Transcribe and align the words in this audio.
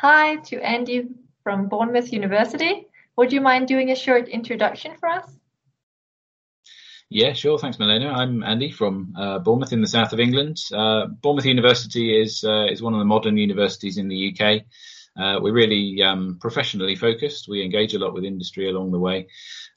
Hi 0.00 0.36
to 0.36 0.58
Andy 0.62 1.08
from 1.44 1.68
Bournemouth 1.68 2.10
University. 2.10 2.86
Would 3.16 3.34
you 3.34 3.42
mind 3.42 3.68
doing 3.68 3.90
a 3.90 3.94
short 3.94 4.28
introduction 4.28 4.96
for 4.96 5.10
us? 5.10 5.30
Yeah, 7.10 7.34
sure. 7.34 7.58
Thanks, 7.58 7.78
Milena. 7.78 8.08
I'm 8.10 8.42
Andy 8.42 8.70
from 8.70 9.14
uh, 9.14 9.40
Bournemouth 9.40 9.74
in 9.74 9.82
the 9.82 9.86
south 9.86 10.14
of 10.14 10.18
England. 10.18 10.56
Uh, 10.72 11.08
Bournemouth 11.08 11.44
University 11.44 12.18
is 12.18 12.42
uh, 12.42 12.64
is 12.70 12.80
one 12.80 12.94
of 12.94 12.98
the 12.98 13.04
modern 13.04 13.36
universities 13.36 13.98
in 13.98 14.08
the 14.08 14.34
UK. 14.34 14.62
Uh, 15.20 15.38
we're 15.40 15.52
really 15.52 16.02
um, 16.02 16.38
professionally 16.40 16.96
focused. 16.96 17.48
We 17.48 17.62
engage 17.62 17.94
a 17.94 17.98
lot 17.98 18.14
with 18.14 18.24
industry 18.24 18.70
along 18.70 18.92
the 18.92 18.98
way, 18.98 19.26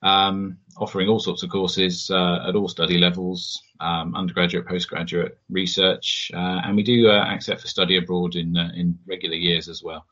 um, 0.01 0.57
offering 0.77 1.09
all 1.09 1.19
sorts 1.19 1.43
of 1.43 1.49
courses 1.49 2.09
uh, 2.09 2.47
at 2.47 2.55
all 2.55 2.69
study 2.69 2.97
levels, 2.97 3.61
um, 3.79 4.15
undergraduate, 4.15 4.67
postgraduate, 4.67 5.37
research, 5.49 6.31
uh, 6.33 6.61
and 6.63 6.75
we 6.75 6.83
do 6.83 7.09
accept 7.09 7.61
for 7.61 7.67
study 7.67 7.97
abroad 7.97 8.35
in 8.35 8.55
in 8.55 8.99
regular 9.05 9.35
years 9.35 9.67
as 9.67 9.83
well. 9.83 10.05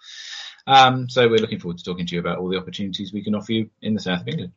Um, 0.67 1.09
so 1.09 1.27
we're 1.27 1.39
looking 1.39 1.59
forward 1.59 1.77
to 1.77 1.83
talking 1.83 2.05
to 2.05 2.15
you 2.15 2.19
about 2.19 2.37
all 2.37 2.49
the 2.49 2.57
opportunities 2.57 3.13
we 3.13 3.23
can 3.23 3.35
offer 3.35 3.53
you 3.53 3.69
in 3.81 3.93
the 3.93 4.01
south 4.01 4.21
of 4.21 4.27
England. 4.27 4.53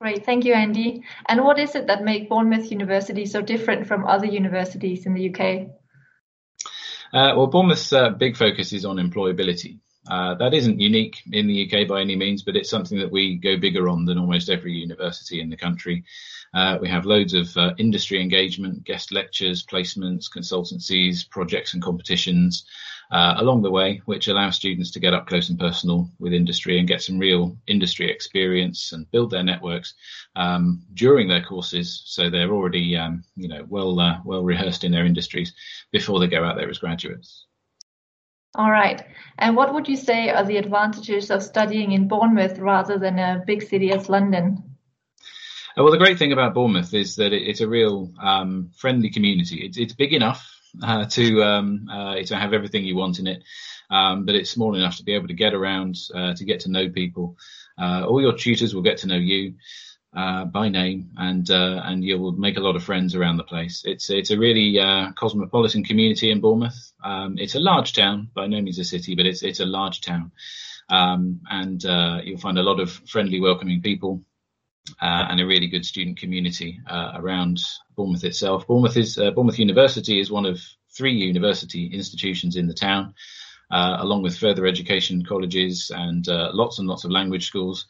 Great, 0.00 0.24
thank 0.24 0.44
you, 0.44 0.54
Andy. 0.54 1.02
And 1.28 1.44
what 1.44 1.58
is 1.58 1.74
it 1.74 1.88
that 1.88 2.04
makes 2.04 2.28
Bournemouth 2.28 2.70
University 2.70 3.26
so 3.26 3.42
different 3.42 3.88
from 3.88 4.06
other 4.06 4.26
universities 4.26 5.06
in 5.06 5.14
the 5.14 5.28
UK? 5.30 5.70
Uh, 7.12 7.34
well, 7.36 7.48
Bournemouth's 7.48 7.92
uh, 7.92 8.10
big 8.10 8.36
focus 8.36 8.72
is 8.72 8.84
on 8.84 8.96
employability. 8.96 9.80
Uh, 10.08 10.34
that 10.34 10.54
isn't 10.54 10.80
unique 10.80 11.22
in 11.32 11.46
the 11.46 11.66
UK 11.66 11.86
by 11.86 12.00
any 12.00 12.16
means, 12.16 12.42
but 12.42 12.56
it's 12.56 12.70
something 12.70 12.98
that 12.98 13.10
we 13.10 13.36
go 13.36 13.56
bigger 13.56 13.88
on 13.88 14.04
than 14.04 14.18
almost 14.18 14.48
every 14.48 14.72
university 14.72 15.40
in 15.40 15.50
the 15.50 15.56
country. 15.56 16.04
Uh, 16.54 16.78
we 16.80 16.88
have 16.88 17.04
loads 17.04 17.34
of 17.34 17.54
uh, 17.56 17.74
industry 17.78 18.20
engagement, 18.20 18.82
guest 18.84 19.12
lectures, 19.12 19.64
placements, 19.64 20.30
consultancies, 20.34 21.28
projects 21.28 21.74
and 21.74 21.82
competitions 21.82 22.64
uh, 23.10 23.34
along 23.38 23.62
the 23.62 23.70
way, 23.70 24.00
which 24.04 24.28
allow 24.28 24.50
students 24.50 24.90
to 24.90 25.00
get 25.00 25.14
up 25.14 25.26
close 25.26 25.48
and 25.48 25.58
personal 25.58 26.10
with 26.18 26.32
industry 26.32 26.78
and 26.78 26.88
get 26.88 27.02
some 27.02 27.18
real 27.18 27.56
industry 27.66 28.10
experience 28.10 28.92
and 28.92 29.10
build 29.10 29.30
their 29.30 29.42
networks 29.42 29.94
um, 30.36 30.82
during 30.94 31.28
their 31.28 31.42
courses, 31.42 32.02
so 32.04 32.28
they're 32.28 32.52
already 32.52 32.96
um, 32.96 33.24
you 33.36 33.48
know 33.48 33.64
well 33.68 33.98
uh, 33.98 34.18
well 34.24 34.42
rehearsed 34.42 34.84
in 34.84 34.92
their 34.92 35.06
industries 35.06 35.52
before 35.90 36.20
they 36.20 36.26
go 36.26 36.44
out 36.44 36.56
there 36.56 36.68
as 36.68 36.78
graduates. 36.78 37.46
All 38.54 38.70
right. 38.70 39.04
And 39.38 39.56
what 39.56 39.74
would 39.74 39.88
you 39.88 39.96
say 39.96 40.30
are 40.30 40.44
the 40.44 40.56
advantages 40.56 41.30
of 41.30 41.42
studying 41.42 41.92
in 41.92 42.08
Bournemouth 42.08 42.58
rather 42.58 42.98
than 42.98 43.18
a 43.18 43.42
big 43.46 43.62
city 43.62 43.92
as 43.92 44.08
London? 44.08 44.76
Uh, 45.76 45.84
well, 45.84 45.92
the 45.92 45.98
great 45.98 46.18
thing 46.18 46.32
about 46.32 46.54
Bournemouth 46.54 46.92
is 46.94 47.16
that 47.16 47.32
it's 47.32 47.60
a 47.60 47.68
real 47.68 48.10
um, 48.20 48.70
friendly 48.76 49.10
community. 49.10 49.64
It's, 49.64 49.78
it's 49.78 49.92
big 49.92 50.12
enough 50.12 50.50
uh, 50.82 51.04
to 51.06 51.42
um, 51.42 51.88
uh, 51.90 52.22
to 52.22 52.36
have 52.36 52.52
everything 52.52 52.84
you 52.84 52.96
want 52.96 53.18
in 53.18 53.26
it. 53.26 53.44
Um, 53.90 54.26
but 54.26 54.34
it's 54.34 54.50
small 54.50 54.74
enough 54.74 54.96
to 54.96 55.04
be 55.04 55.14
able 55.14 55.28
to 55.28 55.34
get 55.34 55.54
around, 55.54 55.96
uh, 56.14 56.34
to 56.34 56.44
get 56.44 56.60
to 56.60 56.70
know 56.70 56.90
people. 56.90 57.36
Uh, 57.80 58.04
all 58.06 58.20
your 58.20 58.36
tutors 58.36 58.74
will 58.74 58.82
get 58.82 58.98
to 58.98 59.06
know 59.06 59.16
you 59.16 59.54
uh, 60.18 60.44
by 60.44 60.68
name, 60.68 61.10
and 61.16 61.48
uh, 61.48 61.80
and 61.84 62.02
you'll 62.02 62.32
make 62.32 62.56
a 62.56 62.60
lot 62.60 62.74
of 62.76 62.82
friends 62.82 63.14
around 63.14 63.36
the 63.36 63.44
place. 63.44 63.82
It's 63.84 64.10
it's 64.10 64.32
a 64.32 64.38
really 64.38 64.70
cosmopolitan 65.14 65.84
community 65.84 66.30
in 66.32 66.40
Bournemouth. 66.40 66.92
Um, 67.04 67.38
it's 67.38 67.54
a 67.54 67.60
large 67.60 67.92
town, 67.92 68.28
by 68.34 68.48
no 68.48 68.60
means 68.60 68.80
a 68.80 68.84
city, 68.84 69.14
but 69.14 69.26
it's 69.26 69.42
it's 69.42 69.60
a 69.60 69.64
large 69.78 70.00
town, 70.00 70.32
um, 70.88 71.40
and 71.48 71.82
you'll 72.24 72.44
find 72.46 72.58
a 72.58 72.68
lot 72.70 72.80
of 72.80 72.90
friendly, 72.90 73.40
welcoming 73.40 73.80
people. 73.80 74.24
and 75.00 75.40
a 75.40 75.46
really 75.46 75.68
good 75.68 75.84
student 75.84 76.18
community 76.18 76.80
around 77.14 77.60
Bournemouth 77.94 78.24
itself. 78.24 78.66
Bournemouth 78.66 78.96
is 78.96 79.18
uh, 79.18 79.30
Bournemouth 79.30 79.58
University 79.58 80.18
is 80.18 80.30
one 80.30 80.46
of 80.46 80.60
three 80.96 81.12
university 81.12 81.86
institutions 81.86 82.56
in 82.56 82.66
the 82.66 82.74
town, 82.74 83.14
uh, 83.70 83.96
along 84.00 84.22
with 84.22 84.38
further 84.38 84.66
education 84.66 85.24
colleges 85.24 85.92
and 85.94 86.28
uh, 86.28 86.50
lots 86.52 86.78
and 86.78 86.88
lots 86.88 87.04
of 87.04 87.10
language 87.10 87.46
schools. 87.46 87.86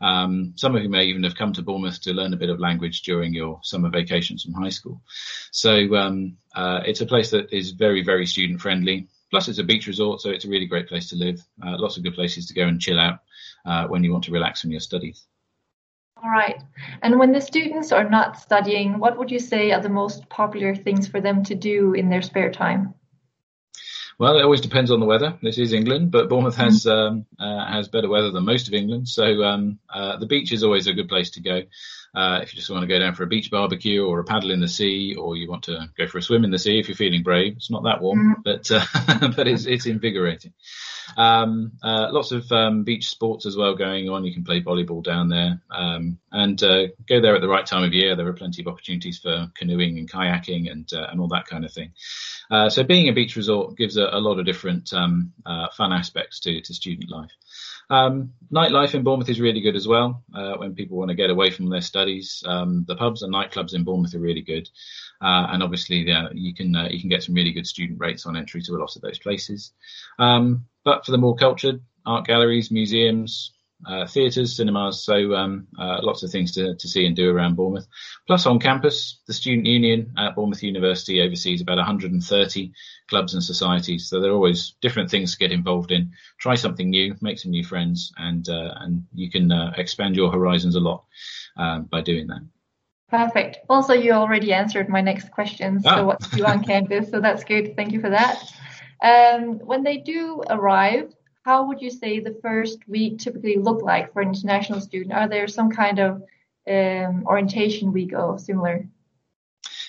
Um, 0.00 0.54
some 0.56 0.74
of 0.74 0.82
you 0.82 0.88
may 0.88 1.04
even 1.04 1.22
have 1.24 1.34
come 1.34 1.52
to 1.52 1.62
Bournemouth 1.62 2.00
to 2.02 2.14
learn 2.14 2.32
a 2.32 2.36
bit 2.38 2.50
of 2.50 2.58
language 2.58 3.02
during 3.02 3.34
your 3.34 3.60
summer 3.62 3.90
vacations 3.90 4.44
from 4.44 4.54
high 4.54 4.70
school. 4.70 5.02
So 5.50 5.94
um, 5.96 6.36
uh, 6.54 6.80
it's 6.86 7.00
a 7.00 7.06
place 7.06 7.30
that 7.30 7.52
is 7.52 7.72
very, 7.72 8.02
very 8.02 8.26
student 8.26 8.60
friendly. 8.60 9.08
Plus, 9.30 9.46
it's 9.46 9.58
a 9.58 9.64
beach 9.64 9.86
resort, 9.86 10.20
so 10.20 10.30
it's 10.30 10.44
a 10.44 10.48
really 10.48 10.66
great 10.66 10.88
place 10.88 11.08
to 11.10 11.16
live. 11.16 11.40
Uh, 11.64 11.76
lots 11.78 11.96
of 11.96 12.02
good 12.02 12.14
places 12.14 12.46
to 12.46 12.54
go 12.54 12.66
and 12.66 12.80
chill 12.80 12.98
out 12.98 13.20
uh, 13.64 13.86
when 13.86 14.02
you 14.02 14.10
want 14.10 14.24
to 14.24 14.32
relax 14.32 14.60
from 14.60 14.72
your 14.72 14.80
studies. 14.80 15.26
All 16.22 16.30
right. 16.30 16.60
And 17.02 17.18
when 17.18 17.32
the 17.32 17.40
students 17.40 17.92
are 17.92 18.08
not 18.08 18.38
studying, 18.38 18.98
what 18.98 19.16
would 19.16 19.30
you 19.30 19.38
say 19.38 19.70
are 19.70 19.80
the 19.80 19.88
most 19.88 20.28
popular 20.28 20.74
things 20.74 21.08
for 21.08 21.20
them 21.20 21.44
to 21.44 21.54
do 21.54 21.94
in 21.94 22.10
their 22.10 22.22
spare 22.22 22.50
time? 22.50 22.94
Well, 24.20 24.38
it 24.38 24.42
always 24.42 24.60
depends 24.60 24.90
on 24.90 25.00
the 25.00 25.06
weather. 25.06 25.38
This 25.42 25.56
is 25.56 25.72
England, 25.72 26.10
but 26.10 26.28
Bournemouth 26.28 26.56
has 26.56 26.84
mm-hmm. 26.84 26.90
um, 26.90 27.26
uh, 27.38 27.64
has 27.72 27.88
better 27.88 28.06
weather 28.06 28.30
than 28.30 28.44
most 28.44 28.68
of 28.68 28.74
England, 28.74 29.08
so 29.08 29.42
um, 29.42 29.78
uh, 29.88 30.18
the 30.18 30.26
beach 30.26 30.52
is 30.52 30.62
always 30.62 30.86
a 30.86 30.92
good 30.92 31.08
place 31.08 31.30
to 31.30 31.40
go. 31.40 31.62
Uh, 32.14 32.40
if 32.42 32.52
you 32.52 32.58
just 32.58 32.70
want 32.70 32.82
to 32.82 32.88
go 32.88 32.98
down 32.98 33.14
for 33.14 33.22
a 33.22 33.28
beach 33.28 33.50
barbecue 33.50 34.04
or 34.04 34.18
a 34.20 34.24
paddle 34.24 34.50
in 34.50 34.60
the 34.60 34.68
sea, 34.68 35.14
or 35.14 35.36
you 35.36 35.48
want 35.48 35.64
to 35.64 35.88
go 35.96 36.06
for 36.06 36.18
a 36.18 36.22
swim 36.22 36.44
in 36.44 36.50
the 36.50 36.58
sea 36.58 36.78
if 36.78 36.88
you're 36.88 36.96
feeling 36.96 37.22
brave, 37.22 37.54
it's 37.56 37.70
not 37.70 37.84
that 37.84 38.00
warm, 38.00 38.36
mm. 38.36 38.44
but 38.44 38.70
uh, 38.70 39.28
but 39.36 39.46
it's 39.46 39.66
it's 39.66 39.86
invigorating. 39.86 40.52
Um, 41.16 41.72
uh, 41.82 42.08
lots 42.10 42.32
of 42.32 42.50
um, 42.52 42.84
beach 42.84 43.08
sports 43.08 43.46
as 43.46 43.56
well 43.56 43.74
going 43.74 44.08
on. 44.08 44.24
You 44.24 44.32
can 44.32 44.44
play 44.44 44.60
volleyball 44.60 45.02
down 45.02 45.28
there 45.28 45.60
um, 45.70 46.18
and 46.30 46.62
uh, 46.62 46.88
go 47.08 47.20
there 47.20 47.34
at 47.34 47.40
the 47.40 47.48
right 47.48 47.66
time 47.66 47.84
of 47.84 47.92
year. 47.92 48.16
There 48.16 48.28
are 48.28 48.32
plenty 48.32 48.62
of 48.62 48.68
opportunities 48.68 49.18
for 49.18 49.48
canoeing 49.54 49.98
and 49.98 50.10
kayaking 50.10 50.70
and 50.70 50.90
uh, 50.92 51.06
and 51.10 51.20
all 51.20 51.28
that 51.28 51.46
kind 51.46 51.64
of 51.64 51.72
thing. 51.72 51.92
Uh, 52.50 52.68
so 52.68 52.82
being 52.82 53.08
a 53.08 53.12
beach 53.12 53.36
resort 53.36 53.76
gives 53.76 53.96
a, 53.96 54.04
a 54.04 54.20
lot 54.20 54.38
of 54.38 54.46
different 54.46 54.92
um, 54.92 55.32
uh, 55.46 55.68
fun 55.76 55.92
aspects 55.92 56.40
to 56.40 56.60
to 56.60 56.74
student 56.74 57.10
life. 57.10 57.30
Um, 57.90 58.34
nightlife 58.52 58.94
in 58.94 59.02
Bournemouth 59.02 59.28
is 59.28 59.40
really 59.40 59.60
good 59.60 59.74
as 59.74 59.86
well. 59.86 60.22
Uh, 60.32 60.54
when 60.56 60.74
people 60.74 60.96
want 60.96 61.10
to 61.10 61.16
get 61.16 61.28
away 61.28 61.50
from 61.50 61.68
their 61.68 61.80
studies, 62.00 62.42
um, 62.46 62.84
the 62.88 62.96
pubs 62.96 63.22
and 63.22 63.32
nightclubs 63.32 63.74
in 63.74 63.84
Bournemouth 63.84 64.14
are 64.14 64.20
really 64.20 64.40
good. 64.40 64.68
Uh, 65.20 65.48
and 65.50 65.62
obviously, 65.62 66.10
uh, 66.10 66.28
you 66.32 66.54
can 66.54 66.74
uh, 66.74 66.88
you 66.90 66.98
can 67.00 67.10
get 67.10 67.22
some 67.22 67.34
really 67.34 67.52
good 67.52 67.66
student 67.66 68.00
rates 68.00 68.24
on 68.24 68.36
entry 68.36 68.62
to 68.62 68.72
a 68.72 68.80
lot 68.80 68.96
of 68.96 69.02
those 69.02 69.18
places. 69.18 69.72
Um, 70.18 70.64
but 70.84 71.04
for 71.04 71.12
the 71.12 71.18
more 71.18 71.36
cultured, 71.36 71.82
art 72.06 72.26
galleries, 72.26 72.70
museums, 72.70 73.52
uh, 73.86 74.06
theatres, 74.06 74.56
cinemas, 74.56 75.04
so 75.04 75.34
um, 75.34 75.66
uh, 75.78 76.00
lots 76.02 76.22
of 76.22 76.30
things 76.30 76.52
to, 76.52 76.74
to 76.76 76.88
see 76.88 77.06
and 77.06 77.16
do 77.16 77.30
around 77.30 77.56
Bournemouth. 77.56 77.86
Plus, 78.26 78.46
on 78.46 78.58
campus, 78.58 79.20
the 79.26 79.32
Student 79.32 79.66
Union 79.66 80.12
at 80.18 80.34
Bournemouth 80.34 80.62
University 80.62 81.20
oversees 81.20 81.60
about 81.60 81.78
130 81.78 82.72
clubs 83.08 83.34
and 83.34 83.42
societies. 83.42 84.08
So 84.08 84.20
there 84.20 84.30
are 84.30 84.34
always 84.34 84.74
different 84.80 85.10
things 85.10 85.32
to 85.32 85.38
get 85.38 85.52
involved 85.52 85.92
in. 85.92 86.12
Try 86.38 86.54
something 86.54 86.90
new, 86.90 87.14
make 87.20 87.38
some 87.38 87.50
new 87.50 87.64
friends, 87.64 88.12
and 88.16 88.48
uh, 88.48 88.74
and 88.80 89.06
you 89.14 89.30
can 89.30 89.50
uh, 89.50 89.72
expand 89.76 90.16
your 90.16 90.30
horizons 90.30 90.76
a 90.76 90.80
lot 90.80 91.04
um, 91.56 91.84
by 91.84 92.00
doing 92.00 92.26
that. 92.28 92.40
Perfect. 93.08 93.58
Also, 93.68 93.92
you 93.92 94.12
already 94.12 94.52
answered 94.52 94.88
my 94.88 95.00
next 95.00 95.32
question. 95.32 95.80
So, 95.80 95.90
ah. 95.90 96.04
what 96.04 96.20
to 96.20 96.36
do 96.36 96.44
on 96.44 96.62
campus? 96.62 97.10
So 97.10 97.20
that's 97.20 97.42
good. 97.42 97.74
Thank 97.76 97.92
you 97.92 98.00
for 98.00 98.10
that. 98.10 98.40
Um, 99.02 99.58
when 99.58 99.82
they 99.82 99.96
do 99.96 100.42
arrive, 100.48 101.12
how 101.42 101.66
would 101.66 101.80
you 101.80 101.90
say 101.90 102.20
the 102.20 102.38
first 102.42 102.86
week 102.88 103.18
typically 103.18 103.56
look 103.56 103.82
like 103.82 104.12
for 104.12 104.20
an 104.22 104.28
international 104.28 104.80
student? 104.80 105.12
Are 105.12 105.28
there 105.28 105.48
some 105.48 105.70
kind 105.70 105.98
of 105.98 106.22
um, 106.68 107.24
orientation 107.26 107.92
week 107.92 108.12
or 108.12 108.38
similar? 108.38 108.86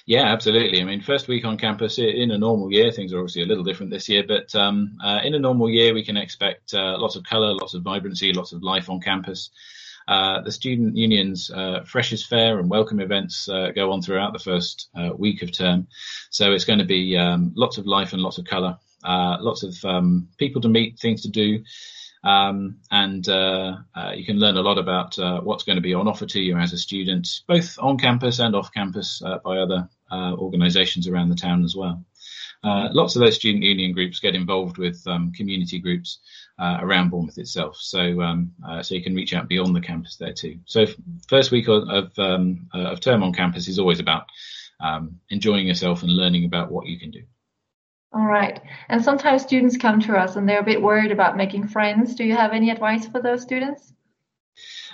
Yeah, 0.05 0.25
absolutely. 0.25 0.81
I 0.81 0.83
mean, 0.83 1.01
first 1.01 1.27
week 1.27 1.45
on 1.45 1.57
campus 1.57 1.99
in 1.99 2.31
a 2.31 2.37
normal 2.37 2.71
year, 2.71 2.91
things 2.91 3.13
are 3.13 3.19
obviously 3.19 3.43
a 3.43 3.45
little 3.45 3.63
different 3.63 3.91
this 3.91 4.09
year, 4.09 4.23
but 4.27 4.53
um, 4.55 4.97
uh, 5.03 5.19
in 5.23 5.35
a 5.35 5.39
normal 5.39 5.69
year, 5.69 5.93
we 5.93 6.03
can 6.03 6.17
expect 6.17 6.73
uh, 6.73 6.97
lots 6.97 7.15
of 7.15 7.23
colour, 7.23 7.53
lots 7.53 7.75
of 7.75 7.83
vibrancy, 7.83 8.33
lots 8.33 8.51
of 8.51 8.63
life 8.63 8.89
on 8.89 8.99
campus. 8.99 9.51
Uh, 10.07 10.41
the 10.41 10.51
student 10.51 10.97
unions 10.97 11.51
uh, 11.51 11.83
freshers 11.85 12.25
fair 12.25 12.57
and 12.59 12.69
welcome 12.69 12.99
events 12.99 13.47
uh, 13.47 13.69
go 13.75 13.91
on 13.91 14.01
throughout 14.01 14.33
the 14.33 14.39
first 14.39 14.89
uh, 14.95 15.11
week 15.15 15.43
of 15.43 15.51
term 15.51 15.87
so 16.31 16.51
it's 16.51 16.65
going 16.65 16.79
to 16.79 16.85
be 16.85 17.15
um, 17.15 17.51
lots 17.55 17.77
of 17.77 17.85
life 17.85 18.11
and 18.11 18.21
lots 18.21 18.39
of 18.39 18.43
color 18.43 18.75
uh, 19.03 19.37
lots 19.39 19.63
of 19.63 19.75
um, 19.85 20.27
people 20.37 20.61
to 20.61 20.69
meet 20.69 20.99
things 20.99 21.21
to 21.21 21.29
do 21.29 21.63
um, 22.23 22.77
and 22.91 23.27
uh, 23.29 23.77
you 24.15 24.23
can 24.23 24.37
learn 24.37 24.57
a 24.57 24.61
lot 24.61 24.77
about 24.77 25.17
what's 25.43 25.63
going 25.63 25.77
to 25.77 25.81
be 25.81 25.93
on 25.93 26.07
offer 26.07 26.25
to 26.25 26.39
you 26.39 26.55
as 26.57 26.73
a 26.73 26.77
student 26.77 27.41
both 27.47 27.77
on 27.79 27.97
campus 27.97 28.39
and 28.39 28.55
off 28.55 28.71
campus 28.73 29.21
by 29.43 29.57
other 29.57 29.89
organizations 30.11 31.07
around 31.07 31.29
the 31.29 31.35
town 31.35 31.63
as 31.63 31.75
well 31.75 32.03
lots 32.63 33.15
of 33.15 33.21
those 33.21 33.35
student 33.35 33.63
union 33.63 33.91
groups 33.91 34.19
get 34.19 34.35
involved 34.35 34.77
with 34.77 35.01
um, 35.07 35.31
community 35.31 35.79
groups 35.79 36.19
uh, 36.61 36.77
around 36.81 37.09
Bournemouth 37.09 37.39
itself. 37.39 37.77
So 37.77 38.21
um, 38.21 38.51
uh, 38.65 38.83
so 38.83 38.93
you 38.93 39.01
can 39.01 39.15
reach 39.15 39.33
out 39.33 39.47
beyond 39.47 39.75
the 39.75 39.81
campus 39.81 40.17
there 40.17 40.33
too. 40.33 40.59
So 40.65 40.85
first 41.27 41.51
week 41.51 41.67
of 41.67 41.89
of, 41.89 42.19
um, 42.19 42.67
uh, 42.73 42.91
of 42.91 42.99
term 42.99 43.23
on 43.23 43.33
campus 43.33 43.67
is 43.67 43.79
always 43.79 43.99
about 43.99 44.25
um, 44.79 45.19
enjoying 45.29 45.67
yourself 45.67 46.03
and 46.03 46.11
learning 46.11 46.45
about 46.45 46.71
what 46.71 46.85
you 46.85 46.99
can 46.99 47.09
do. 47.09 47.23
All 48.13 48.25
right. 48.25 48.59
And 48.89 49.03
sometimes 49.03 49.41
students 49.41 49.77
come 49.77 50.01
to 50.01 50.17
us 50.17 50.35
and 50.35 50.47
they're 50.47 50.59
a 50.59 50.63
bit 50.63 50.81
worried 50.81 51.11
about 51.11 51.37
making 51.37 51.69
friends. 51.69 52.15
Do 52.15 52.25
you 52.25 52.35
have 52.35 52.51
any 52.51 52.69
advice 52.69 53.07
for 53.07 53.21
those 53.21 53.41
students? 53.41 53.93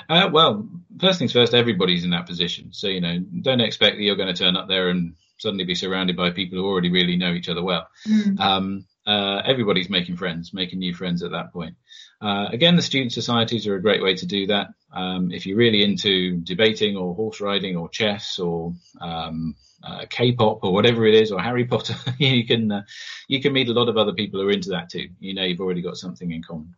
Uh, 0.08 0.30
well, 0.32 0.70
first 1.00 1.20
things 1.20 1.34
first, 1.34 1.54
everybody's 1.54 2.04
in 2.04 2.12
that 2.12 2.28
position. 2.28 2.70
So, 2.72 2.88
you 2.88 3.02
know, 3.02 3.20
don't 3.42 3.60
expect 3.60 3.98
that 3.98 4.04
you're 4.04 4.16
going 4.16 4.34
to 4.34 4.44
turn 4.44 4.56
up 4.56 4.68
there 4.68 4.90
and 4.90 5.16
suddenly 5.40 5.66
be 5.66 5.76
surrounded 5.76 6.16
by 6.16 6.30
people 6.32 6.60
who 6.60 6.66
already 6.66 6.92
really 6.92 7.18
know 7.18 7.34
each 7.34 7.50
other 7.50 7.64
well. 7.64 7.88
Mm. 8.08 8.40
Um, 8.40 8.86
uh, 9.06 9.42
everybody's 9.46 9.90
making 9.90 10.18
friends, 10.18 10.54
making 10.54 10.80
new 10.80 10.94
friends 10.94 11.24
at 11.24 11.32
that 11.32 11.54
point. 11.54 11.76
Uh, 12.22 12.48
again, 12.52 12.76
the 12.76 12.82
student 12.82 13.14
societies 13.14 13.66
are 13.66 13.76
a 13.76 13.82
great 13.82 14.04
way 14.04 14.16
to 14.16 14.26
do 14.26 14.48
that. 14.48 14.68
Um, 14.92 15.32
if 15.32 15.46
you're 15.46 15.58
really 15.58 15.84
into 15.84 16.38
debating 16.38 16.98
or 16.98 17.16
horse 17.16 17.40
riding 17.40 17.78
or 17.78 17.90
chess 17.90 18.38
or 18.38 18.74
um, 19.00 19.56
uh, 19.84 20.06
K-pop 20.10 20.64
or 20.64 20.74
whatever 20.74 21.06
it 21.06 21.16
is, 21.16 21.32
or 21.32 21.42
Harry 21.42 21.66
Potter, 21.66 21.96
you 22.18 22.46
can 22.46 22.72
uh, 22.72 22.84
you 23.28 23.42
can 23.42 23.54
meet 23.54 23.70
a 23.70 23.74
lot 23.74 23.90
of 23.90 23.98
other 23.98 24.14
people 24.14 24.40
who 24.40 24.48
are 24.48 24.52
into 24.52 24.70
that 24.70 24.90
too. 24.90 25.10
You 25.20 25.34
know, 25.34 25.44
you've 25.44 25.62
already 25.62 25.82
got 25.82 25.98
something 25.98 26.32
in 26.32 26.44
common. 26.44 26.76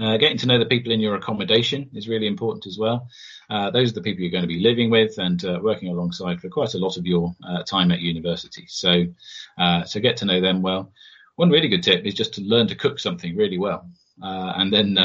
Uh, 0.00 0.16
getting 0.16 0.38
to 0.38 0.46
know 0.46 0.58
the 0.58 0.66
people 0.66 0.92
in 0.92 1.00
your 1.00 1.16
accommodation 1.16 1.90
is 1.94 2.08
really 2.08 2.26
important 2.26 2.66
as 2.66 2.78
well. 2.78 3.08
Uh, 3.50 3.70
those 3.70 3.90
are 3.90 3.94
the 3.94 4.02
people 4.02 4.22
you're 4.22 4.30
going 4.30 4.42
to 4.42 4.48
be 4.48 4.60
living 4.60 4.90
with 4.90 5.18
and 5.18 5.44
uh, 5.44 5.58
working 5.60 5.88
alongside 5.88 6.40
for 6.40 6.48
quite 6.48 6.74
a 6.74 6.78
lot 6.78 6.96
of 6.96 7.06
your 7.06 7.34
uh, 7.42 7.62
time 7.64 7.90
at 7.90 8.00
university. 8.00 8.64
So, 8.68 9.06
so 9.86 10.00
get 10.00 10.18
to 10.18 10.24
know 10.24 10.40
them 10.40 10.62
well. 10.62 10.92
One 11.36 11.50
really 11.50 11.68
good 11.68 11.82
tip 11.82 12.04
is 12.04 12.14
just 12.14 12.34
to 12.34 12.42
learn 12.42 12.68
to 12.68 12.74
cook 12.76 13.00
something 13.00 13.34
really 13.34 13.58
well. 13.58 13.88
Uh, 14.22 14.52
and 14.56 14.72
then 14.72 14.96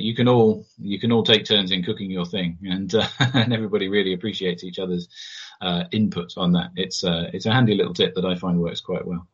you 0.00 0.14
can 0.14 0.28
all 0.28 0.66
you 0.78 0.98
can 0.98 1.12
all 1.12 1.22
take 1.22 1.44
turns 1.44 1.72
in 1.72 1.82
cooking 1.82 2.10
your 2.10 2.26
thing, 2.26 2.58
and 2.64 2.94
and 3.34 3.52
everybody 3.52 3.88
really 3.88 4.12
appreciates 4.12 4.64
each 4.64 4.78
other's 4.78 5.08
input 5.90 6.34
on 6.36 6.52
that. 6.52 6.70
It's 6.76 7.02
it's 7.04 7.46
a 7.46 7.52
handy 7.52 7.74
little 7.74 7.94
tip 7.94 8.14
that 8.14 8.24
I 8.24 8.34
find 8.34 8.60
works 8.60 8.80
quite 8.80 9.06
well. 9.06 9.26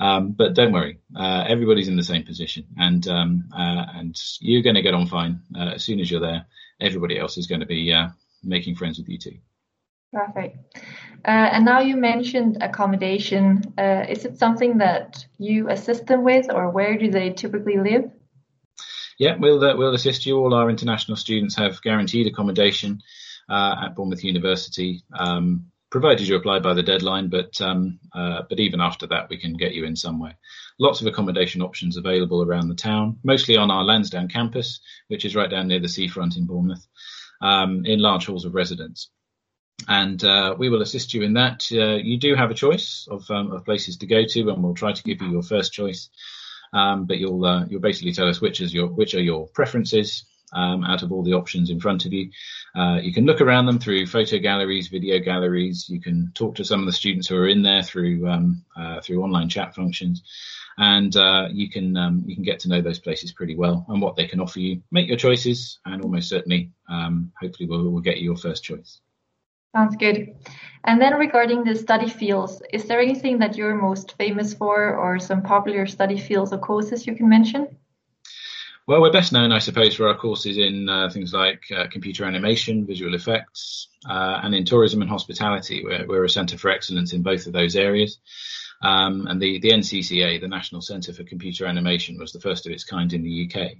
Um, 0.00 0.32
but 0.32 0.54
don't 0.54 0.72
worry, 0.72 0.98
uh, 1.16 1.44
everybody's 1.48 1.88
in 1.88 1.96
the 1.96 2.04
same 2.04 2.22
position, 2.22 2.66
and 2.76 3.06
um, 3.08 3.48
uh, 3.52 3.84
and 3.94 4.20
you're 4.40 4.62
going 4.62 4.76
to 4.76 4.82
get 4.82 4.94
on 4.94 5.06
fine 5.06 5.40
uh, 5.56 5.72
as 5.74 5.84
soon 5.84 5.98
as 5.98 6.10
you're 6.10 6.20
there. 6.20 6.46
Everybody 6.80 7.18
else 7.18 7.36
is 7.36 7.48
going 7.48 7.60
to 7.60 7.66
be 7.66 7.92
uh, 7.92 8.08
making 8.44 8.76
friends 8.76 8.98
with 8.98 9.08
you 9.08 9.18
too. 9.18 9.38
Perfect. 10.12 10.56
Uh, 11.24 11.50
and 11.52 11.64
now 11.64 11.80
you 11.80 11.96
mentioned 11.96 12.58
accommodation. 12.62 13.74
Uh, 13.76 14.06
is 14.08 14.24
it 14.24 14.38
something 14.38 14.78
that 14.78 15.26
you 15.38 15.68
assist 15.68 16.06
them 16.06 16.22
with, 16.22 16.46
or 16.52 16.70
where 16.70 16.96
do 16.96 17.10
they 17.10 17.30
typically 17.30 17.76
live? 17.76 18.08
Yeah, 19.18 19.36
we'll 19.36 19.58
we'll 19.76 19.94
assist 19.94 20.26
you. 20.26 20.38
All 20.38 20.54
our 20.54 20.70
international 20.70 21.16
students 21.16 21.56
have 21.56 21.82
guaranteed 21.82 22.26
accommodation 22.26 23.02
at 23.50 23.94
Bournemouth 23.96 24.24
University. 24.24 25.02
Um, 25.12 25.70
provided 25.90 26.28
you 26.28 26.36
apply 26.36 26.60
by 26.60 26.74
the 26.74 26.82
deadline. 26.82 27.28
But 27.28 27.60
um, 27.60 27.98
uh, 28.14 28.42
but 28.48 28.60
even 28.60 28.80
after 28.80 29.06
that, 29.08 29.28
we 29.28 29.38
can 29.38 29.54
get 29.54 29.74
you 29.74 29.84
in 29.84 29.96
some 29.96 30.18
way. 30.18 30.36
Lots 30.78 31.00
of 31.00 31.06
accommodation 31.06 31.62
options 31.62 31.96
available 31.96 32.42
around 32.42 32.68
the 32.68 32.74
town, 32.74 33.18
mostly 33.24 33.56
on 33.56 33.70
our 33.70 33.84
Lansdowne 33.84 34.28
campus, 34.28 34.80
which 35.08 35.24
is 35.24 35.34
right 35.34 35.50
down 35.50 35.68
near 35.68 35.80
the 35.80 35.88
seafront 35.88 36.36
in 36.36 36.46
Bournemouth, 36.46 36.86
um, 37.40 37.84
in 37.84 38.00
large 38.00 38.26
halls 38.26 38.44
of 38.44 38.54
residence. 38.54 39.10
And 39.86 40.22
uh, 40.24 40.56
we 40.58 40.68
will 40.68 40.82
assist 40.82 41.14
you 41.14 41.22
in 41.22 41.34
that. 41.34 41.66
Uh, 41.72 41.96
you 41.96 42.18
do 42.18 42.34
have 42.34 42.50
a 42.50 42.54
choice 42.54 43.06
of, 43.10 43.30
um, 43.30 43.52
of 43.52 43.64
places 43.64 43.98
to 43.98 44.06
go 44.06 44.24
to, 44.24 44.50
and 44.50 44.62
we'll 44.62 44.74
try 44.74 44.92
to 44.92 45.02
give 45.02 45.22
you 45.22 45.30
your 45.30 45.42
first 45.42 45.72
choice. 45.72 46.10
Um, 46.72 47.06
but 47.06 47.18
you'll 47.18 47.44
uh, 47.44 47.64
you'll 47.66 47.80
basically 47.80 48.12
tell 48.12 48.28
us 48.28 48.40
which 48.40 48.60
is 48.60 48.72
your 48.72 48.88
which 48.88 49.14
are 49.14 49.22
your 49.22 49.46
preferences, 49.48 50.24
um, 50.52 50.84
out 50.84 51.02
of 51.02 51.12
all 51.12 51.22
the 51.22 51.34
options 51.34 51.70
in 51.70 51.80
front 51.80 52.06
of 52.06 52.12
you. 52.12 52.30
Uh, 52.74 52.98
you 53.02 53.12
can 53.12 53.26
look 53.26 53.40
around 53.40 53.66
them 53.66 53.78
through 53.78 54.06
photo 54.06 54.38
galleries, 54.38 54.88
video 54.88 55.18
galleries. 55.18 55.88
You 55.88 56.00
can 56.00 56.32
talk 56.34 56.56
to 56.56 56.64
some 56.64 56.80
of 56.80 56.86
the 56.86 56.92
students 56.92 57.28
who 57.28 57.36
are 57.36 57.48
in 57.48 57.62
there 57.62 57.82
through 57.82 58.28
um, 58.28 58.64
uh, 58.76 59.00
through 59.00 59.22
online 59.22 59.48
chat 59.48 59.74
functions, 59.74 60.22
and 60.76 61.14
uh, 61.16 61.48
you 61.50 61.70
can 61.70 61.96
um, 61.96 62.24
you 62.26 62.34
can 62.34 62.44
get 62.44 62.60
to 62.60 62.68
know 62.68 62.80
those 62.80 62.98
places 62.98 63.32
pretty 63.32 63.56
well 63.56 63.84
and 63.88 64.00
what 64.00 64.16
they 64.16 64.26
can 64.26 64.40
offer 64.40 64.60
you. 64.60 64.82
Make 64.90 65.08
your 65.08 65.16
choices, 65.16 65.78
and 65.84 66.02
almost 66.02 66.28
certainly, 66.28 66.72
um, 66.88 67.32
hopefully, 67.40 67.68
we'll, 67.68 67.90
we'll 67.90 68.02
get 68.02 68.18
you 68.18 68.24
your 68.24 68.36
first 68.36 68.64
choice. 68.64 69.00
Sounds 69.74 69.96
good. 69.96 70.34
And 70.84 71.00
then 71.00 71.14
regarding 71.14 71.64
the 71.64 71.74
study 71.74 72.08
fields, 72.08 72.62
is 72.72 72.84
there 72.86 73.00
anything 73.00 73.38
that 73.38 73.56
you're 73.56 73.74
most 73.74 74.16
famous 74.16 74.54
for, 74.54 74.96
or 74.96 75.18
some 75.18 75.42
popular 75.42 75.86
study 75.86 76.18
fields 76.18 76.52
or 76.52 76.58
courses 76.58 77.06
you 77.06 77.14
can 77.14 77.28
mention? 77.28 77.76
Well, 78.86 79.02
we're 79.02 79.12
best 79.12 79.34
known, 79.34 79.52
I 79.52 79.58
suppose, 79.58 79.94
for 79.94 80.08
our 80.08 80.16
courses 80.16 80.56
in 80.56 80.88
uh, 80.88 81.10
things 81.10 81.34
like 81.34 81.64
uh, 81.76 81.88
computer 81.88 82.24
animation, 82.24 82.86
visual 82.86 83.14
effects, 83.14 83.88
uh, 84.08 84.40
and 84.42 84.54
in 84.54 84.64
tourism 84.64 85.02
and 85.02 85.10
hospitality. 85.10 85.84
We're, 85.84 86.06
we're 86.06 86.24
a 86.24 86.30
centre 86.30 86.56
for 86.56 86.70
excellence 86.70 87.12
in 87.12 87.22
both 87.22 87.46
of 87.46 87.52
those 87.52 87.76
areas. 87.76 88.18
Um, 88.80 89.26
and 89.26 89.42
the, 89.42 89.58
the 89.58 89.72
NCCA, 89.72 90.40
the 90.40 90.48
National 90.48 90.80
Centre 90.80 91.12
for 91.12 91.24
Computer 91.24 91.66
Animation, 91.66 92.16
was 92.16 92.32
the 92.32 92.40
first 92.40 92.64
of 92.64 92.72
its 92.72 92.84
kind 92.84 93.12
in 93.12 93.22
the 93.22 93.50
UK. 93.50 93.72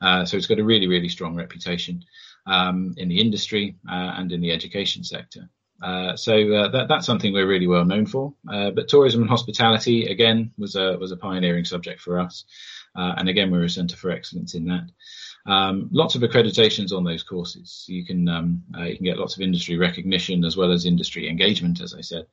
Uh, 0.00 0.24
so 0.24 0.36
it's 0.36 0.46
got 0.46 0.58
a 0.58 0.64
really, 0.64 0.88
really 0.88 1.08
strong 1.08 1.36
reputation 1.36 2.04
um, 2.48 2.94
in 2.96 3.08
the 3.08 3.20
industry 3.20 3.76
uh, 3.88 4.14
and 4.16 4.32
in 4.32 4.40
the 4.40 4.50
education 4.50 5.04
sector. 5.04 5.48
Uh, 5.80 6.16
so 6.16 6.32
uh, 6.54 6.68
that, 6.68 6.88
that's 6.88 7.06
something 7.06 7.32
we're 7.32 7.46
really 7.46 7.68
well 7.68 7.84
known 7.84 8.06
for. 8.06 8.34
Uh, 8.52 8.70
but 8.70 8.88
tourism 8.88 9.20
and 9.20 9.30
hospitality, 9.30 10.06
again, 10.06 10.50
was 10.58 10.74
a 10.74 10.96
was 10.98 11.12
a 11.12 11.16
pioneering 11.16 11.64
subject 11.64 12.00
for 12.00 12.18
us. 12.18 12.44
Uh, 12.96 13.14
and 13.16 13.28
again, 13.28 13.50
we're 13.50 13.64
a 13.64 13.70
centre 13.70 13.96
for 13.96 14.10
excellence 14.10 14.54
in 14.54 14.64
that. 14.64 14.88
Um, 15.46 15.88
lots 15.92 16.16
of 16.16 16.22
accreditations 16.22 16.92
on 16.92 17.04
those 17.04 17.22
courses. 17.22 17.84
You 17.86 18.04
can 18.04 18.28
um, 18.28 18.64
uh, 18.76 18.84
you 18.84 18.96
can 18.96 19.04
get 19.04 19.18
lots 19.18 19.36
of 19.36 19.42
industry 19.42 19.76
recognition 19.76 20.44
as 20.44 20.56
well 20.56 20.72
as 20.72 20.84
industry 20.84 21.28
engagement, 21.28 21.80
as 21.80 21.94
I 21.94 22.00
said, 22.00 22.26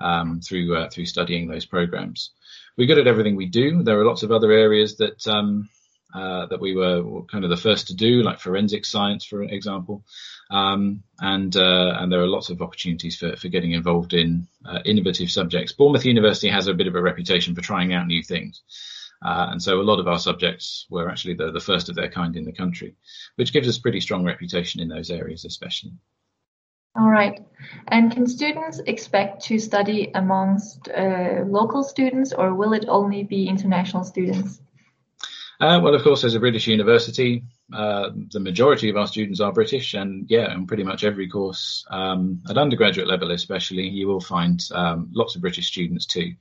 um, 0.00 0.40
through 0.40 0.88
through 0.88 1.06
studying 1.06 1.46
those 1.46 1.66
programs. 1.66 2.32
We're 2.76 2.88
good 2.88 2.98
at 2.98 3.06
everything 3.06 3.36
we 3.36 3.46
do. 3.46 3.82
There 3.84 4.00
are 4.00 4.04
lots 4.04 4.24
of 4.24 4.32
other 4.32 4.50
areas 4.50 4.96
that 4.96 5.26
um, 5.28 5.68
uh, 6.14 6.46
that 6.46 6.60
we 6.60 6.74
were 6.74 7.22
kind 7.30 7.44
of 7.44 7.50
the 7.50 7.56
first 7.56 7.88
to 7.88 7.94
do, 7.94 8.22
like 8.22 8.40
forensic 8.40 8.84
science, 8.84 9.24
for 9.24 9.42
example. 9.42 10.04
Um, 10.50 11.02
and 11.20 11.54
uh, 11.54 11.96
and 11.98 12.10
there 12.10 12.22
are 12.22 12.26
lots 12.26 12.48
of 12.48 12.62
opportunities 12.62 13.16
for, 13.16 13.36
for 13.36 13.48
getting 13.48 13.72
involved 13.72 14.14
in 14.14 14.48
uh, 14.64 14.78
innovative 14.84 15.30
subjects. 15.30 15.72
Bournemouth 15.72 16.06
University 16.06 16.48
has 16.48 16.66
a 16.66 16.74
bit 16.74 16.86
of 16.86 16.94
a 16.94 17.02
reputation 17.02 17.54
for 17.54 17.60
trying 17.60 17.92
out 17.92 18.06
new 18.06 18.22
things. 18.22 18.62
Uh, 19.20 19.48
and 19.50 19.62
so 19.62 19.80
a 19.80 19.82
lot 19.82 19.98
of 19.98 20.06
our 20.06 20.18
subjects 20.18 20.86
were 20.90 21.10
actually 21.10 21.34
the, 21.34 21.50
the 21.50 21.60
first 21.60 21.88
of 21.88 21.96
their 21.96 22.08
kind 22.08 22.36
in 22.36 22.44
the 22.44 22.52
country, 22.52 22.94
which 23.36 23.52
gives 23.52 23.68
us 23.68 23.78
pretty 23.78 24.00
strong 24.00 24.24
reputation 24.24 24.80
in 24.80 24.88
those 24.88 25.10
areas, 25.10 25.44
especially. 25.44 25.92
All 26.96 27.10
right. 27.10 27.44
And 27.88 28.10
can 28.10 28.26
students 28.26 28.80
expect 28.86 29.42
to 29.46 29.58
study 29.58 30.10
amongst 30.14 30.88
uh, 30.88 31.44
local 31.46 31.82
students 31.84 32.32
or 32.32 32.54
will 32.54 32.72
it 32.72 32.86
only 32.88 33.24
be 33.24 33.46
international 33.46 34.04
students? 34.04 34.60
Uh, 35.60 35.80
well, 35.82 35.94
of 35.94 36.04
course, 36.04 36.22
as 36.22 36.36
a 36.36 36.40
British 36.40 36.68
university, 36.68 37.42
uh, 37.72 38.10
the 38.30 38.38
majority 38.38 38.90
of 38.90 38.96
our 38.96 39.08
students 39.08 39.40
are 39.40 39.52
British, 39.52 39.94
and 39.94 40.26
yeah, 40.30 40.52
in 40.54 40.66
pretty 40.68 40.84
much 40.84 41.02
every 41.02 41.28
course 41.28 41.84
um, 41.90 42.40
at 42.48 42.56
undergraduate 42.56 43.08
level, 43.08 43.32
especially, 43.32 43.88
you 43.88 44.06
will 44.06 44.20
find 44.20 44.62
um, 44.72 45.10
lots 45.12 45.34
of 45.34 45.42
British 45.42 45.66
students 45.66 46.06
too. 46.06 46.34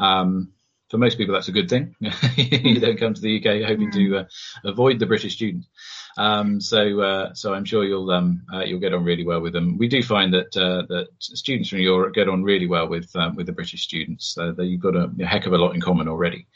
Um, 0.00 0.52
for 0.90 0.98
most 0.98 1.18
people, 1.18 1.34
that's 1.34 1.48
a 1.48 1.52
good 1.52 1.68
thing. 1.68 1.94
you 2.36 2.78
don't 2.80 2.98
come 2.98 3.14
to 3.14 3.20
the 3.20 3.38
UK 3.38 3.66
hoping 3.66 3.90
to 3.90 3.98
mm. 3.98 4.20
uh, 4.20 4.68
avoid 4.68 4.98
the 4.98 5.06
British 5.06 5.34
students. 5.34 5.68
Um, 6.16 6.60
so, 6.60 7.00
uh, 7.00 7.34
so 7.34 7.52
I'm 7.52 7.64
sure 7.64 7.84
you'll 7.84 8.10
um, 8.10 8.44
uh, 8.52 8.60
you'll 8.60 8.80
get 8.80 8.94
on 8.94 9.04
really 9.04 9.24
well 9.24 9.40
with 9.40 9.52
them. 9.52 9.76
We 9.76 9.88
do 9.88 10.02
find 10.02 10.32
that 10.34 10.56
uh, 10.56 10.86
that 10.88 11.08
students 11.18 11.68
from 11.68 11.80
Europe 11.80 12.14
get 12.14 12.28
on 12.28 12.44
really 12.44 12.68
well 12.68 12.88
with 12.88 13.14
um, 13.16 13.34
with 13.34 13.46
the 13.46 13.52
British 13.52 13.82
students. 13.82 14.34
So 14.34 14.54
you've 14.58 14.80
got 14.80 14.94
a, 14.94 15.10
a, 15.20 15.26
heck 15.26 15.46
of 15.46 15.52
a 15.52 15.58
lot 15.58 15.74
in 15.74 15.80
common 15.80 16.08
already. 16.08 16.46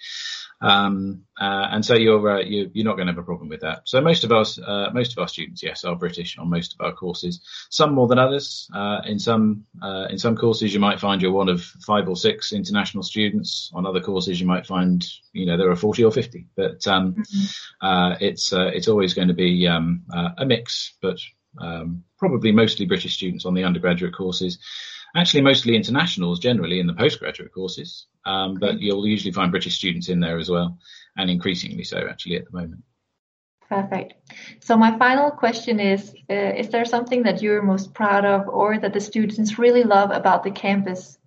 Um, 0.61 1.23
uh, 1.41 1.69
and 1.71 1.85
so 1.85 1.95
you're, 1.95 2.39
uh, 2.39 2.41
you, 2.41 2.65
are 2.65 2.85
not 2.85 2.97
going 2.97 3.07
to 3.07 3.13
have 3.13 3.19
a 3.19 3.25
problem 3.25 3.49
with 3.49 3.61
that. 3.61 3.83
So 3.85 4.01
most 4.01 4.25
of 4.25 4.33
us, 4.33 4.59
uh, 4.59 4.91
most 4.93 5.13
of 5.13 5.19
our 5.19 5.29
students, 5.29 5.63
yes, 5.63 5.85
are 5.85 5.95
British 5.95 6.37
on 6.37 6.51
most 6.51 6.75
of 6.75 6.85
our 6.85 6.93
courses. 6.93 7.41
Some 7.71 7.95
more 7.95 8.09
than 8.09 8.19
others. 8.19 8.69
Uh, 8.75 9.01
in 9.05 9.19
some 9.19 9.65
uh, 9.81 10.07
in 10.11 10.19
some 10.19 10.37
courses, 10.37 10.75
you 10.75 10.81
might 10.81 11.01
find 11.01 11.23
you're 11.23 11.33
one 11.33 11.49
of 11.49 11.63
five 11.63 12.09
or 12.09 12.17
six 12.17 12.53
international 12.53 13.03
students. 13.03 13.71
On 13.75 13.87
other 13.87 14.01
courses, 14.01 14.41
you 14.41 14.47
might 14.47 14.67
find 14.67 15.07
you 15.33 15.47
know 15.47 15.57
there 15.57 15.71
are 15.71 15.77
forty 15.77 16.05
or 16.05 16.11
fifty. 16.11 16.47
But 16.57 16.87
um, 16.87 17.15
mm-hmm. 17.15 17.87
Uh, 17.87 18.17
it's 18.21 18.53
it's 18.53 18.89
always 18.89 19.15
going 19.15 19.29
to 19.29 19.35
be 19.35 19.69
um, 19.69 20.03
a 20.37 20.45
mix, 20.45 20.97
but 21.01 21.19
um, 21.61 22.03
probably 22.19 22.51
mostly 22.51 22.87
British 22.87 23.15
students 23.15 23.47
on 23.47 23.55
the 23.55 23.65
undergraduate 23.65 24.15
courses 24.15 24.59
actually 25.17 25.43
mostly 25.43 25.77
internationals 25.77 26.39
generally 26.39 26.81
in 26.81 26.87
the 26.87 26.95
postgraduate 26.95 27.53
courses, 27.53 28.07
um, 28.29 28.55
but 28.55 28.81
you'll 28.81 29.07
usually 29.07 29.33
find 29.33 29.51
British 29.51 29.75
students 29.75 30.09
in 30.09 30.21
there 30.21 30.39
as 30.39 30.51
well, 30.51 30.79
and 31.17 31.31
increasingly 31.31 31.85
so 31.85 32.07
actually 32.09 32.37
at 32.37 32.45
the 32.45 32.57
moment. 32.57 32.83
Perfect. 33.69 34.15
So 34.61 34.77
my 34.77 34.97
final 34.99 35.31
question 35.31 35.81
is: 35.81 36.15
uh, 36.31 36.53
Is 36.63 36.69
there 36.69 36.85
something 36.85 37.23
that 37.23 37.43
you're 37.43 37.63
most 37.63 37.95
proud 37.95 38.25
of, 38.25 38.49
or 38.49 38.79
that 38.79 38.93
the 38.93 39.01
students 39.01 39.59
really 39.59 39.83
love 39.83 40.11
about 40.11 40.45
the 40.45 40.51
campus? 40.51 41.19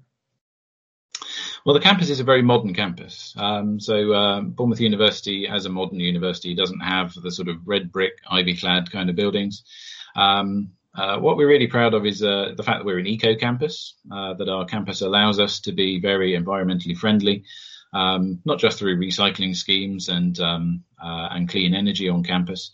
Well, 1.66 1.76
the 1.76 1.82
campus 1.82 2.10
is 2.10 2.20
a 2.20 2.24
very 2.24 2.42
modern 2.42 2.74
campus. 2.74 3.36
Um, 3.38 3.80
so 3.80 4.12
uh, 4.14 4.42
Bournemouth 4.42 4.80
University, 4.80 5.48
as 5.48 5.66
a 5.66 5.70
modern 5.70 6.00
university, 6.00 6.56
doesn't 6.56 6.80
have 6.80 7.14
the 7.14 7.32
sort 7.32 7.50
of 7.50 7.68
red 7.68 7.92
brick, 7.92 8.14
ivy-clad 8.30 8.92
kind 8.92 9.12
of 9.12 9.16
buildings. 9.16 9.64
Um, 10.16 10.72
uh, 10.96 11.18
what 11.20 11.38
we're 11.38 11.48
really 11.48 11.68
proud 11.68 11.94
of 11.94 12.06
is 12.06 12.22
uh, 12.22 12.54
the 12.56 12.64
fact 12.64 12.80
that 12.80 12.86
we're 12.86 13.00
an 13.00 13.08
eco 13.08 13.36
campus, 13.36 13.96
uh, 14.12 14.34
that 14.34 14.50
our 14.50 14.66
campus 14.66 15.02
allows 15.02 15.40
us 15.40 15.62
to 15.62 15.72
be 15.72 16.00
very 16.00 16.32
environmentally 16.32 16.98
friendly, 16.98 17.44
um, 17.94 18.40
not 18.46 18.60
just 18.60 18.78
through 18.78 19.00
recycling 19.00 19.56
schemes 19.56 20.10
and 20.10 20.40
um, 20.40 20.84
uh, 21.02 21.30
and 21.32 21.48
clean 21.48 21.74
energy 21.74 22.10
on 22.10 22.24
campus, 22.24 22.72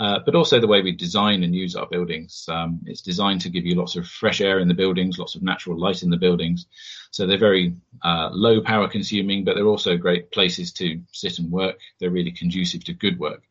uh, 0.00 0.18
but 0.24 0.34
also 0.34 0.58
the 0.58 0.66
way 0.66 0.80
we 0.80 0.92
design 0.92 1.42
and 1.42 1.54
use 1.54 1.76
our 1.76 1.86
buildings. 1.86 2.46
Um, 2.48 2.80
it's 2.86 3.02
designed 3.02 3.42
to 3.42 3.50
give 3.50 3.66
you 3.66 3.74
lots 3.74 3.96
of 3.96 4.06
fresh 4.08 4.40
air 4.40 4.58
in 4.58 4.66
the 4.66 4.74
buildings, 4.74 5.18
lots 5.18 5.34
of 5.34 5.42
natural 5.42 5.78
light 5.78 6.02
in 6.02 6.08
the 6.08 6.16
buildings. 6.16 6.66
So 7.10 7.26
they're 7.26 7.36
very 7.36 7.74
uh, 8.02 8.30
low 8.32 8.62
power 8.62 8.88
consuming, 8.88 9.44
but 9.44 9.56
they're 9.56 9.66
also 9.66 9.98
great 9.98 10.32
places 10.32 10.72
to 10.74 11.02
sit 11.12 11.38
and 11.38 11.50
work. 11.50 11.78
They're 11.98 12.10
really 12.10 12.32
conducive 12.32 12.82
to 12.84 12.94
good 12.94 13.18
work. 13.18 13.42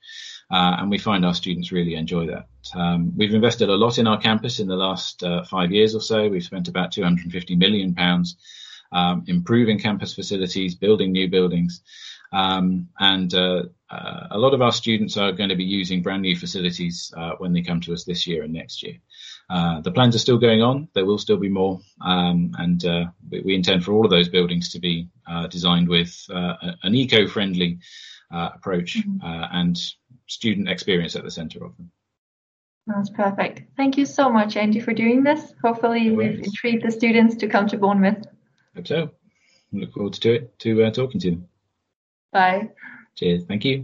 Uh, 0.49 0.77
and 0.79 0.89
we 0.89 0.97
find 0.97 1.23
our 1.23 1.35
students 1.35 1.71
really 1.71 1.93
enjoy 1.93 2.25
that. 2.25 2.47
Um, 2.73 3.15
we've 3.15 3.35
invested 3.35 3.69
a 3.69 3.75
lot 3.75 3.99
in 3.99 4.07
our 4.07 4.19
campus 4.19 4.59
in 4.59 4.67
the 4.67 4.75
last 4.75 5.21
uh, 5.21 5.43
five 5.43 5.71
years 5.71 5.93
or 5.93 6.01
so. 6.01 6.27
We've 6.27 6.43
spent 6.43 6.67
about 6.67 6.91
250 6.91 7.57
million 7.57 7.93
pounds 7.93 8.37
um, 8.91 9.23
improving 9.27 9.77
campus 9.77 10.15
facilities, 10.15 10.73
building 10.73 11.11
new 11.11 11.29
buildings. 11.29 11.83
Um, 12.31 12.89
and 12.99 13.31
uh, 13.33 13.63
uh, 13.91 14.27
a 14.31 14.38
lot 14.38 14.53
of 14.53 14.62
our 14.62 14.72
students 14.72 15.17
are 15.17 15.31
going 15.31 15.50
to 15.50 15.55
be 15.55 15.63
using 15.63 16.01
brand 16.01 16.22
new 16.22 16.36
facilities 16.36 17.12
uh, 17.17 17.31
when 17.39 17.53
they 17.53 17.62
come 17.62 17.81
to 17.81 17.93
us 17.93 18.03
this 18.03 18.27
year 18.27 18.43
and 18.43 18.53
next 18.53 18.84
year. 18.84 18.96
Uh, 19.50 19.81
the 19.81 19.91
plans 19.91 20.15
are 20.15 20.19
still 20.19 20.38
going 20.38 20.62
on. 20.62 20.88
There 20.93 21.05
will 21.05 21.17
still 21.17 21.38
be 21.38 21.50
more, 21.50 21.79
um, 22.01 22.51
and 22.60 22.86
uh, 22.86 23.05
we, 23.31 23.41
we, 23.41 23.55
intend 23.55 23.84
for 23.84 23.93
all 23.93 24.05
of 24.05 24.12
those 24.12 24.29
buildings 24.29 24.69
to 24.74 24.79
be 24.79 25.10
uh, 25.27 25.48
designed 25.48 25.89
with 25.89 26.15
an 26.29 26.93
eco-friendly 26.93 27.79
approach 28.31 28.98
mm-hmm. 28.98 29.58
and 29.58 29.79
student 30.27 30.69
experience 30.69 31.15
at 31.15 31.24
the 31.24 31.31
centre 31.31 31.65
of 31.65 31.75
them. 31.77 31.91
That's 32.86 33.10
perfect. 33.10 33.63
Thank 33.75 33.98
you 33.98 34.05
so 34.05 34.29
much, 34.29 34.55
Andy, 34.55 34.79
for 34.79 34.93
doing 34.93 35.24
this. 35.24 35.53
Hopefully, 35.63 36.12
we've 36.12 36.39
intrigued 36.39 36.86
the 36.86 36.91
students 36.91 37.36
to 37.38 37.48
come 37.48 37.67
to 37.67 37.77
Bournemouth. 37.77 38.25
Hope 38.75 38.88
so. 38.88 39.10
Look 39.72 39.93
forward 39.93 40.13
to 40.13 40.34
it 40.34 40.60
to 40.60 40.91
talking 40.91 41.19
to 41.22 41.31
them. 41.31 41.48
Bye. 42.31 42.69
Cheers. 43.15 43.43
Thank 43.46 43.65
you. 43.65 43.77